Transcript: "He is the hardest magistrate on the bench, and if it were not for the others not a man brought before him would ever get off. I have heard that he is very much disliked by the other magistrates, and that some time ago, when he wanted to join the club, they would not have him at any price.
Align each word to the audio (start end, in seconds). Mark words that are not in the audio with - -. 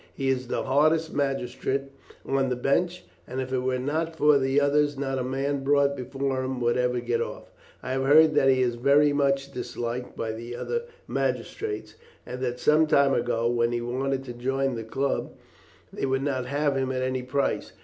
"He 0.15 0.29
is 0.29 0.47
the 0.47 0.63
hardest 0.63 1.13
magistrate 1.13 1.83
on 2.25 2.49
the 2.49 2.55
bench, 2.55 3.03
and 3.27 3.39
if 3.39 3.53
it 3.53 3.59
were 3.59 3.77
not 3.77 4.15
for 4.15 4.39
the 4.39 4.59
others 4.59 4.97
not 4.97 5.19
a 5.19 5.23
man 5.23 5.63
brought 5.63 5.95
before 5.95 6.43
him 6.43 6.59
would 6.59 6.75
ever 6.75 6.99
get 6.99 7.21
off. 7.21 7.51
I 7.83 7.91
have 7.91 8.05
heard 8.05 8.33
that 8.33 8.49
he 8.49 8.63
is 8.63 8.73
very 8.73 9.13
much 9.13 9.51
disliked 9.51 10.17
by 10.17 10.31
the 10.31 10.55
other 10.55 10.85
magistrates, 11.07 11.93
and 12.25 12.41
that 12.41 12.59
some 12.59 12.87
time 12.87 13.13
ago, 13.13 13.47
when 13.47 13.71
he 13.71 13.81
wanted 13.81 14.23
to 14.23 14.33
join 14.33 14.73
the 14.73 14.83
club, 14.83 15.33
they 15.93 16.07
would 16.07 16.23
not 16.23 16.47
have 16.47 16.75
him 16.75 16.91
at 16.91 17.03
any 17.03 17.21
price. 17.21 17.73